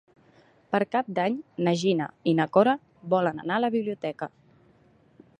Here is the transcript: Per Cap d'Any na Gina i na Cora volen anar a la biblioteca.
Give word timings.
Per 0.75 0.79
Cap 0.93 1.09
d'Any 1.17 1.35
na 1.67 1.73
Gina 1.81 2.07
i 2.31 2.33
na 2.39 2.47
Cora 2.57 2.73
volen 3.15 3.43
anar 3.43 3.59
a 3.61 3.63
la 3.65 3.71
biblioteca. 3.77 4.29